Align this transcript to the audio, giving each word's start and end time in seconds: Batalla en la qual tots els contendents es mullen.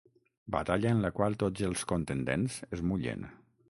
Batalla 0.55 0.93
en 0.93 1.03
la 1.03 1.13
qual 1.19 1.37
tots 1.45 1.69
els 1.69 1.87
contendents 1.95 2.61
es 2.79 2.87
mullen. 2.93 3.33